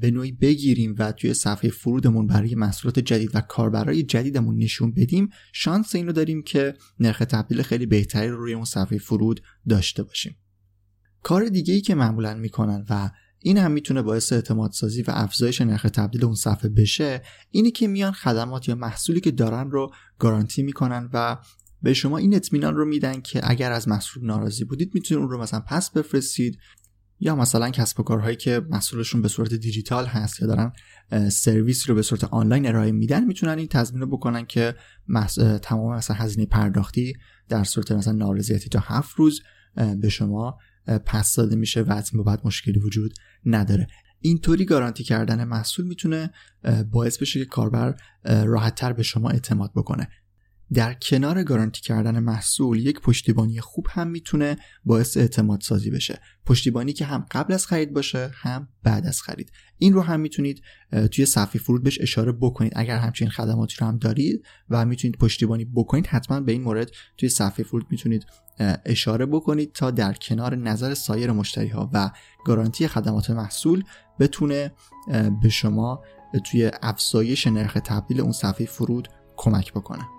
[0.00, 5.28] به نوعی بگیریم و توی صفحه فرودمون برای محصولات جدید و کاربرای جدیدمون نشون بدیم
[5.52, 10.36] شانس اینو داریم که نرخ تبدیل خیلی بهتری رو روی اون صفحه فرود داشته باشیم.
[11.22, 15.60] کار دیگه ای که معمولا می‌کنن و این هم می‌تونه باعث اعتماد سازی و افزایش
[15.60, 20.62] نرخ تبدیل اون صفحه بشه اینی که میان خدمات یا محصولی که دارن رو گارانتی
[20.62, 21.36] می‌کنن و
[21.82, 25.42] به شما این اطمینان رو میدن که اگر از محصول ناراضی بودید می‌تونید اون رو
[25.42, 26.58] مثلا پس بفرستید
[27.20, 30.72] یا مثلا کسب و کارهایی که محصولشون به صورت دیجیتال هست یا دارن
[31.28, 34.74] سرویس رو به صورت آنلاین ارائه میدن می‌تونن این تضمین رو بکنن که
[35.62, 37.12] تمام مثلا هزینه پرداختی
[37.48, 39.40] در صورت مثلا نارضایتی تا هفت روز
[40.00, 40.58] به شما
[41.06, 43.14] پس داده میشه و از بعد مشکلی وجود
[43.46, 43.86] نداره.
[44.20, 46.30] اینطوری گارانتی کردن محصول می‌تونه
[46.90, 50.08] باعث بشه که کاربر راحتتر به شما اعتماد بکنه.
[50.72, 56.20] در کنار گارانتی کردن محصول یک پشتیبانی خوب هم می‌تونه باعث اعتماد سازی بشه.
[56.46, 59.52] پشتیبانی که هم قبل از خرید باشه هم بعد از خرید.
[59.78, 60.62] این رو هم می‌تونید
[61.10, 62.72] توی صفحه فرود بهش اشاره بکنید.
[62.76, 67.28] اگر همچین خدماتی رو هم دارید و می‌تونید پشتیبانی بکنید حتما به این مورد توی
[67.28, 68.26] صفحه فرود می‌تونید
[68.84, 72.10] اشاره بکنید تا در کنار نظر سایر مشتری ها و
[72.44, 73.84] گارانتی خدمات محصول
[74.20, 74.72] بتونه
[75.42, 76.02] به شما
[76.44, 80.17] توی افزایش نرخ تبدیل اون صفحه فرود کمک بکنه.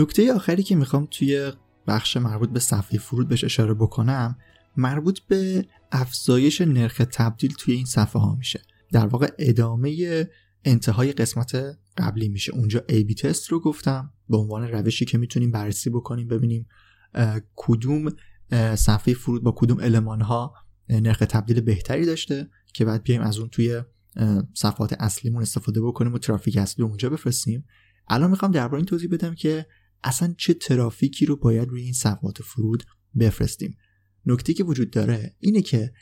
[0.00, 1.52] نکته آخری که می‌خوام توی
[1.86, 4.38] بخش مربوط به صفحه فرود بهش اشاره بکنم
[4.76, 8.62] مربوط به افزایش نرخ تبدیل توی این صفحه ها میشه.
[8.92, 10.26] در واقع ادامه
[10.64, 12.52] انتهای قسمت قبلی میشه.
[12.52, 16.66] اونجا بی تست رو گفتم به عنوان روشی که می‌تونیم بررسی بکنیم ببینیم
[17.56, 18.08] کدوم
[18.74, 20.54] صفحه فرود با کدوم علمان ها
[20.88, 23.82] نرخ تبدیل بهتری داشته که بعد بیایم از اون توی
[24.54, 27.64] صفحات اصلیمون استفاده بکنیم و ترافیک اصلی اونجا بفرستیم.
[28.08, 29.66] الان می‌خوام درباره این توضیح بدم که
[30.02, 32.84] اصلا چه ترافیکی رو باید روی این صفحات فرود
[33.18, 33.76] بفرستیم.
[34.26, 35.92] نکته که وجود داره اینه که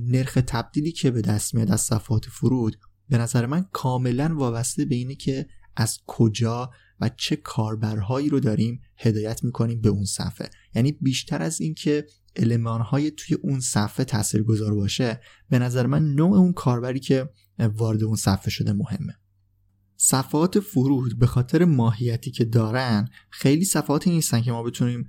[0.00, 2.76] نرخ تبدیلی که به دست میاد از صفحات فرود
[3.08, 6.70] به نظر من کاملا وابسته به اینه که از کجا
[7.00, 10.50] و چه کاربرهایی رو داریم هدایت می‌کنیم به اون صفحه.
[10.74, 16.52] یعنی بیشتر از اینکه المانهای توی اون صفحه تاثیرگذار باشه به نظر من نوع اون
[16.52, 19.18] کاربری که وارد اون صفحه شده مهمه.
[19.96, 25.06] صفحات فرود به خاطر ماهیتی که دارن خیلی صفحاتی نیستن که ما بتونیم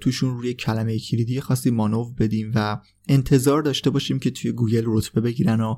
[0.00, 5.20] توشون روی کلمه کلیدی خاصی مانور بدیم و انتظار داشته باشیم که توی گوگل رتبه
[5.20, 5.76] بگیرن و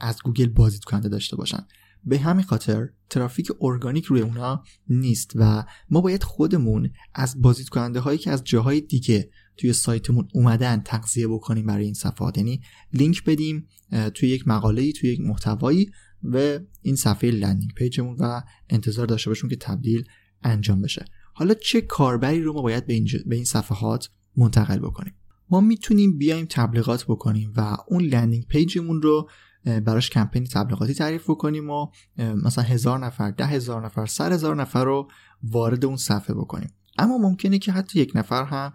[0.00, 1.66] از گوگل بازدید کننده داشته باشن.
[2.04, 8.00] به همین خاطر ترافیک ارگانیک روی اونا نیست و ما باید خودمون از بازدید کننده
[8.00, 12.38] هایی که از جاهای دیگه توی سایتمون اومدن تغذیه بکنیم برای این صفحات.
[12.38, 12.60] یعنی
[12.92, 13.68] لینک بدیم
[14.14, 15.90] توی یک مقاله توی یک محتوایی
[16.32, 20.04] و این صفحه landing page مون و انتظار داشته باشیم که تبدیل
[20.42, 21.04] انجام بشه.
[21.32, 25.14] حالا چه کاربری رو ما باید به این, به این صفحات منتقل بکنیم؟
[25.50, 29.30] ما می‌تونیم بیایم تبلیغات بکنیم و اون landing page مون رو
[29.64, 31.86] براش کمپین تبلیغاتی تعریف بکنیم و
[32.18, 35.10] مثلا هزار نفر ده هزار نفر صد هزار نفر رو
[35.42, 36.70] وارد اون صفحه بکنیم.
[36.98, 38.72] اما ممکنه که حتی یک نفر هم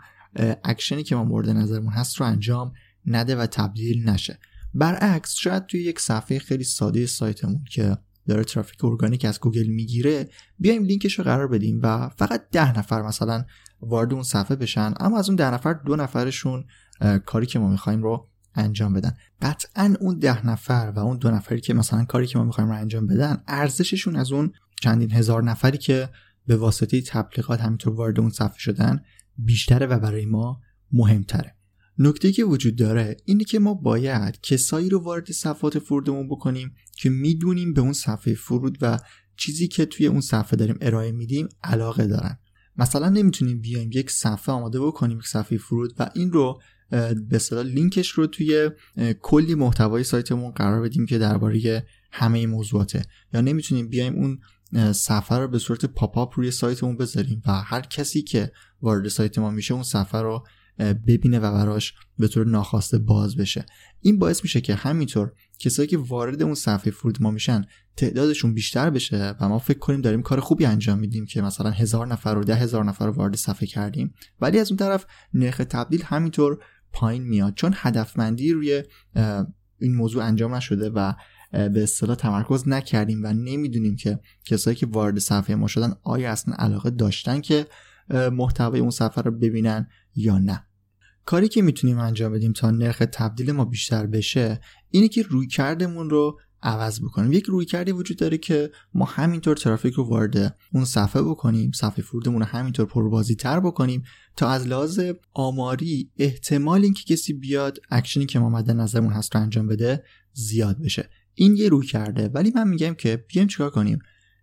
[0.64, 2.74] اکشنی که ما مورد نظرمون هست رو انجام
[3.06, 4.40] نده و تبدیل نشه.
[4.74, 10.30] برعکس شاید توی یک صفحه خیلی ساده سایتمون که داره ترافیک ارگانیک از گوگل می‌گیره
[10.60, 13.46] بیایم لینکش رو قرار بدیم و فقط ده نفر مثلا
[13.82, 16.66] وارد اون صفحه بشن اما از اون ده نفر دو نفرشون
[17.26, 19.18] کاری که ما می‌خوایم رو انجام بدن.
[19.42, 22.76] قطعا اون ده نفر و اون دو نفری که مثلا کاری که ما می‌خوایم رو
[22.76, 26.10] انجام بدن ارزششون از اون چندین هزار نفری که
[26.48, 29.02] به واسطه تبلیغات همینطور وارد اون صفحه شدن
[29.38, 31.56] بیشتره و برای ما مهمتره.
[32.04, 37.10] نکته که وجود داره اینه که ما باید کسایی رو وارد صفحات فرودمون بکنیم که
[37.10, 39.00] می‌دونیم به اون صفحه فرود و
[39.38, 42.40] چیزی که توی اون صفحه داریم ارائه میدیم علاقه دارن.
[42.78, 46.62] مثلا نمی‌تونیم بیایم یک صفحه آماده بکنیم یک صفحه فرود و این رو
[47.30, 48.70] به اصطلاح لینکش رو توی
[49.22, 53.02] کلی محتوای سایتمون قرار بدیم که درباره همه موضوعاته.
[53.34, 54.40] یا نمی‌تونیم بیایم اون
[54.94, 59.40] صفحه رو به صورت پاپ آپ روی سایتمون بذاریم و هر کسی که وارد سایت
[59.40, 60.44] ما میشه اون صفحه رو
[60.80, 63.66] ببینه و براش به طور ناخواسته باز بشه.
[64.02, 67.66] این باعث میشه که همینطور کسایی که وارد اون صفحه فرود ما میشن
[67.98, 72.08] تعدادشون بیشتر بشه و ما فکر کنیم داریم کار خوبی انجام میدیم که مثلا هزار
[72.08, 74.14] نفر و ده هزار نفر رو وارد صفحه کردیم.
[74.42, 78.84] ولی از اون طرف نرخ تبدیل همینطور پایین میاد چون هدفمندی روی
[79.80, 81.14] این موضوع انجام نشده و
[81.52, 86.56] به اصطلاح تمرکز نکردیم و نمی‌دونیم که کسایی که وارد صفحه ما شدن آیا اصلا
[86.56, 87.68] علاقه داشتن که
[88.32, 90.66] محتوای اون صفحه رو ببینن یا نه.
[91.26, 96.10] کاری که می‌تونیم انجام بدیم تا نرخ تبدیل ما بیشتر بشه اینه که روی کردمون
[96.10, 97.34] رو عوض بکنیم.
[97.34, 102.04] یک روی کردی وجود داره که ما همینطور ترافیک رو وارد اون صفحه بکنیم صفحه
[102.04, 104.04] فرودمون رو همینطور پربازی تر بکنیم
[104.36, 105.02] تا از لحاظ
[105.34, 110.04] آماری احتمال اینکه کسی بیاد اکشنی که ما مد نظرمون هست رو انجام بده
[110.34, 111.10] زیاد بشه.
[111.34, 112.28] این یه روی کرده.
[112.28, 114.00] ولی من میگم که بیایم چیکار کنیم؟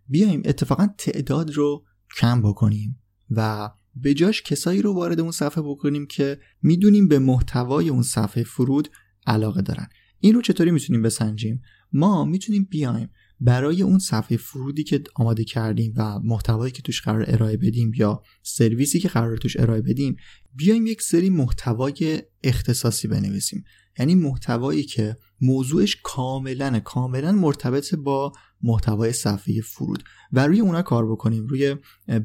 [0.07, 1.85] بیایم اتفاقا تعداد رو
[2.17, 3.01] کم بکنیم
[3.31, 8.43] و به جاش کسایی رو وارد اون صفحه بکنیم که می‌دونیم به محتوای اون صفحه
[8.43, 8.87] فرود
[9.27, 9.87] علاقه دارن.
[10.19, 11.61] این رو چطوری می‌تونیم بسنجیم؟
[11.93, 13.09] ما می‌تونیم بیایم
[13.39, 18.23] برای اون صفحه فرودی که آماده کردیم و محتوایی که توش قرار ارائه بدیم یا
[18.43, 20.15] سرویسی که قرار توش ارائه بدیم
[20.55, 23.63] بیایم یک سری محتوای اختصاصی بنویسیم.
[23.99, 28.31] یعنی محتوایی که موضوعش کاملا کاملا مرتبط با
[28.63, 30.03] محتوای صفحه فرود.
[30.33, 31.75] و روی اونا کار بکنیم روی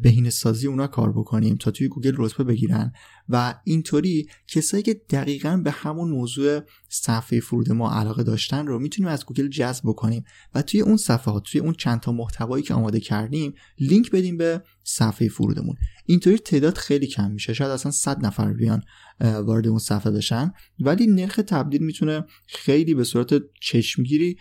[0.02, 2.92] بهینه سازی اونا کار بکنیم تا توی گوگل رتبه بگیرن.
[3.28, 9.08] و اینطوری کسایی که دقیقا به همون موضوع صفحه فرود ما علاقه داشتن رو می‌تونیم
[9.12, 10.24] از گوگل جذب بکنیم.
[10.54, 14.62] و توی اون صفحات توی اون چند تا محتوایی که آماده کردیم لینک بدیم به
[14.84, 15.76] صفحه فرودمون.
[16.06, 17.52] اینطوری تعداد خیلی کم میشه.
[17.52, 18.82] شاید اصلا 100 نفر بیان
[19.20, 20.52] وارد اون صفحه بشن.
[20.80, 24.36] ولی نرخ تبدیل می‌تونه خیلی به صورت چشمگیری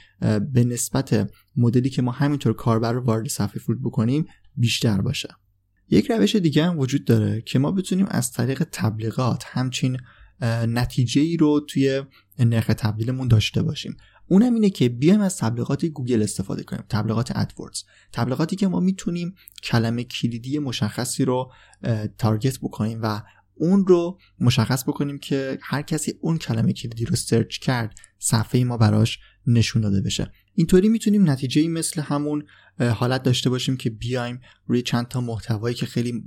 [0.53, 5.29] به نسبت مدلی که ما همینطور کاربر رو وارد صفحه فرود بکنیم بیشتر باشه.
[5.89, 9.97] یک روش دیگه هم وجود داره که ما بتونیم از طریق تبلیغات همچین
[10.67, 12.03] نتیجه ای رو توی
[12.39, 13.97] نرخ تبدیلمون داشته باشیم.
[14.33, 16.83] اونم اینه که بیایم از تبلیغات گوگل استفاده کنیم.
[16.89, 21.51] تبلیغات ادوردز تبلیغاتی که ما می‌تونیم کلمه کلیدی مشخصی رو
[22.17, 23.21] تارگت بکنیم و
[23.55, 28.77] اون رو مشخص بکنیم که هر کسی اون کلمه کلیدی رو سرچ کرد صفحه ما
[28.77, 30.31] براش نشون داده بشه.
[30.55, 32.43] اینطوری می‌تونیم نتیجه مثل همون
[32.79, 36.23] حالت داشته باشیم که بیایم روی چند تا محتوایی که خیلی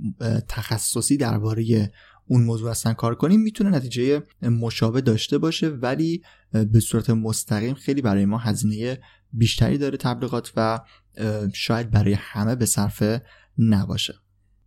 [0.47, 1.91] تخصصی درباره
[2.27, 6.21] اون موضوع هستن کار کنیم می‌تونه نتیجه مشابه داشته باشه ولی
[6.51, 8.99] به صورت مستقیم خیلی برای ما هزینه
[9.33, 10.79] بیشتری داره تبلیغات و
[11.53, 13.21] شاید برای همه به صرفه
[13.57, 14.13] نباشه.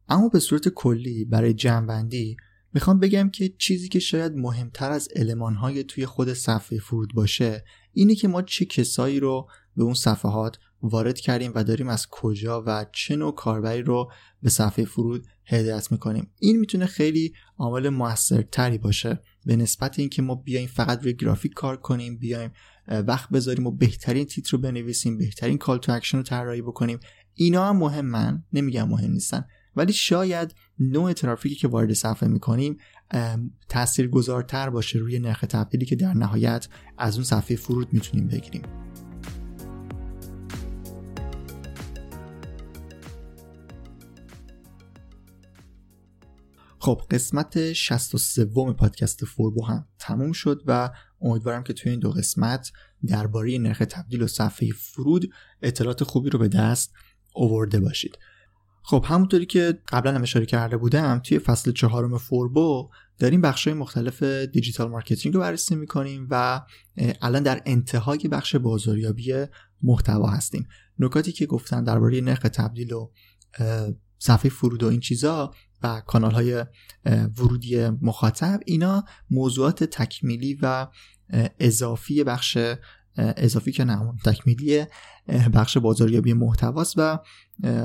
[0.08, 2.36] اما به صورت کلی برای جمعبندی
[2.74, 8.14] می‌خوام بگم که چیزی که شاید مهمتر از المانهای توی خود صفحه فرود باشه اینه
[8.14, 12.86] که ما چه کسایی رو به اون صفحات وارد کردیم و داریم از کجا و
[12.92, 14.12] چه نوع کاربری رو
[14.42, 16.30] به صفحه فرود هدایت می‌کنیم.
[16.38, 19.20] این می‌تونه خیلی عامل موثرتری باشه.
[19.46, 22.52] به نسبت اینکه ما بیایم فقط روی گرافیک کار کنیم بیایم
[22.88, 27.00] وقت بذاریم و بهترین تیتر رو بنویسیم بهترین call to action رو طراحی بکنیم
[27.34, 29.44] اینا هم مهمن نمیگم مهم نیستن.
[29.76, 32.76] ولی شاید نوع ترافیکی که وارد صفحه می‌کنیم
[33.68, 36.68] تأثیر گذارتر باشه روی نرخ تبدیلی که در نهایت
[36.98, 38.62] از اون صفحه فرود می‌تونیم بگیریم.
[46.82, 48.44] خب قسمت 63
[48.78, 50.90] پادکست فوربو هم تموم شد و
[51.20, 52.72] امیدوارم که توی این دو قسمت
[53.06, 55.30] درباره نرخ تبدیل و صفحه فرود
[55.62, 56.92] اطلاعات خوبی رو به دست
[57.34, 58.18] آورده باشید.
[58.82, 64.22] خب همونطوری که قبلا هم اشاره کرده بودم توی فصل چهارم فوربو داریم بخشای مختلف
[64.22, 66.60] digital marketing رو بررسی می‌کنیم و
[67.20, 69.34] الان در انتهای بخش بازاریابی
[69.82, 70.68] محتوا هستیم.
[70.98, 73.10] نکاتی که گفتن درباره نرخ تبدیل و
[74.18, 76.64] صفحه فرود و این چیزا و کانال های
[77.38, 80.88] ورودی مخاطب اینا موضوعات تکمیلی و
[81.58, 82.58] اضافی بخش
[83.16, 84.84] اضافی که نه تکمیلی
[85.54, 87.18] بخش بازاریابی محتواست و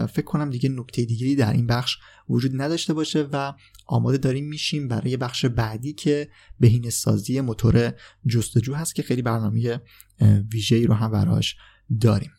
[0.07, 1.97] فکر کنم دیگه نکته دیگری در این بخش
[2.29, 3.53] وجود نداشته باشه و
[3.85, 7.93] آماده داریم میشیم برای بخش بعدی که بهینه سازی موتور
[8.27, 9.81] جستجو هست که خیلی برنامه
[10.53, 11.55] ویژه‌ای رو هم براش
[12.01, 12.31] داریم.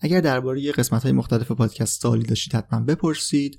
[0.00, 3.58] اگر درباره قسمت های مختلف پادکست سوالی داشتید حتما بپرسید.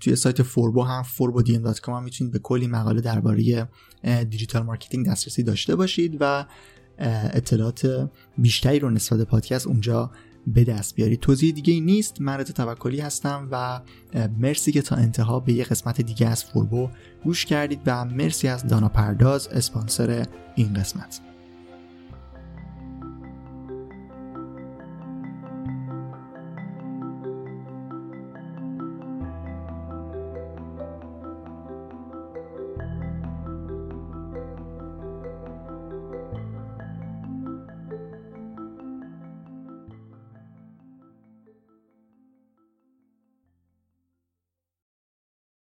[0.00, 3.68] توی سایت فوربو هم forbodm.com هم می‌تونید به کلی مقاله درباره
[4.04, 6.46] digital marketing دسترسی داشته باشید و
[7.00, 10.10] اطلاعات بیشتری رو نسبت به پادکست اونجا
[10.46, 12.20] به دست بیارید توضیح دیگه ای نیست.
[12.20, 13.80] من توکلی هستم و
[14.38, 16.88] مرسی که تا انتها به یه قسمت دیگه از فوربو
[17.24, 21.29] گوش کردید و مرسی از دانا پرداز اسپانسر این قسمت.